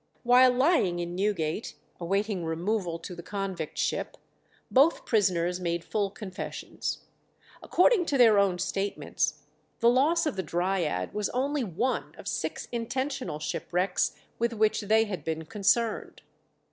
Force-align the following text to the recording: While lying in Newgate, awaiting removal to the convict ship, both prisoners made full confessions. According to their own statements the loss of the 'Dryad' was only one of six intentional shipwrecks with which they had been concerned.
While 0.23 0.53
lying 0.53 0.97
in 0.97 1.13
Newgate, 1.13 1.75
awaiting 1.99 2.43
removal 2.43 2.97
to 2.97 3.13
the 3.13 3.21
convict 3.21 3.77
ship, 3.77 4.17
both 4.71 5.05
prisoners 5.05 5.59
made 5.59 5.83
full 5.83 6.09
confessions. 6.09 7.05
According 7.61 8.07
to 8.07 8.17
their 8.17 8.39
own 8.39 8.57
statements 8.57 9.43
the 9.79 9.91
loss 9.91 10.25
of 10.25 10.37
the 10.37 10.41
'Dryad' 10.41 11.13
was 11.13 11.29
only 11.35 11.63
one 11.63 12.15
of 12.17 12.27
six 12.27 12.67
intentional 12.71 13.37
shipwrecks 13.37 14.13
with 14.39 14.53
which 14.53 14.81
they 14.81 15.03
had 15.03 15.23
been 15.23 15.45
concerned. 15.45 16.23